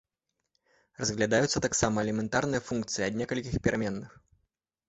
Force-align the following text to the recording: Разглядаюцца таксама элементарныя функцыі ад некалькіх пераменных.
Разглядаюцца 1.01 1.61
таксама 1.67 1.97
элементарныя 2.05 2.65
функцыі 2.71 3.07
ад 3.09 3.21
некалькіх 3.23 3.55
пераменных. 3.69 4.11